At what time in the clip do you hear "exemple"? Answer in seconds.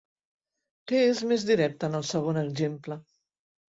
2.45-2.99